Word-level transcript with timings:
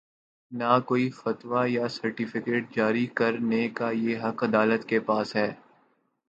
نہ 0.51 0.79
کوئی 0.85 1.09
فتوی 1.09 1.73
یا 1.73 1.87
سرٹیفکیٹ 1.87 2.75
جاری 2.75 3.05
کر 3.15 3.37
نے 3.41 3.67
کا 3.69 3.91
یہ 3.91 4.23
حق 4.23 4.43
عدالت 4.43 4.85
کے 4.85 4.99
پاس 4.99 5.35
ہے۔ 5.35 5.49